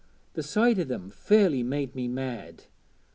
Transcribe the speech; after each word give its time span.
The 0.33 0.41
sight 0.41 0.79
o' 0.79 0.83
them 0.83 1.11
fairly 1.11 1.61
made 1.61 1.93
me 1.93 2.07
mad. 2.07 2.63